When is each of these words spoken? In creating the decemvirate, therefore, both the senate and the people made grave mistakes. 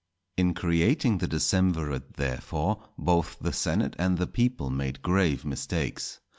In 0.35 0.55
creating 0.55 1.19
the 1.19 1.27
decemvirate, 1.27 2.15
therefore, 2.15 2.81
both 2.97 3.37
the 3.39 3.53
senate 3.53 3.95
and 3.99 4.17
the 4.17 4.25
people 4.25 4.71
made 4.71 5.03
grave 5.03 5.45
mistakes. 5.45 6.19